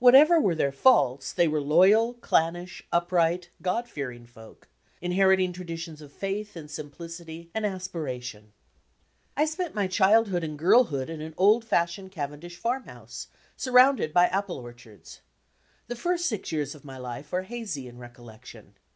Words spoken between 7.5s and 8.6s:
and aspiration. D,i„Mb,